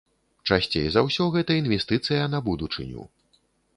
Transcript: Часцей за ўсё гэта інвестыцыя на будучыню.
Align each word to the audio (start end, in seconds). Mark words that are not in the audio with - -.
Часцей 0.53 0.87
за 0.95 1.03
ўсё 1.07 1.27
гэта 1.37 1.57
інвестыцыя 1.61 2.23
на 2.33 2.39
будучыню. 2.49 3.01